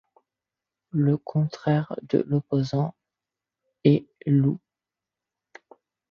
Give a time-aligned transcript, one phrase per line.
[0.89, 2.95] Le contraire de l'opposant
[3.83, 5.69] est l' ou l'.